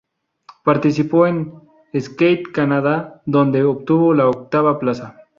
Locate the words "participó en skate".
0.63-2.41